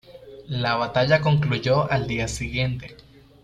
[0.47, 2.97] La batalla concluyó al día siguiente.